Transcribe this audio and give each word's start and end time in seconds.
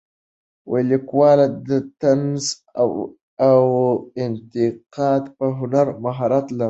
لیکواله 0.89 1.45
د 1.67 1.69
طنز 2.01 2.43
او 3.51 3.55
انتقاد 4.25 5.23
په 5.37 5.45
هنر 5.59 5.87
مهارت 6.03 6.45
لرلو. 6.51 6.59